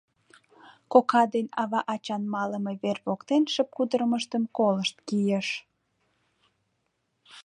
Кока 0.91 1.23
ден 1.33 1.47
ава-ачан 1.61 2.23
малыме 2.33 2.73
вер 2.83 2.97
воктен 3.07 3.43
шып 3.53 3.69
кутырымыштым 3.77 4.43
колышт 4.57 4.97
кийыш. 5.07 5.47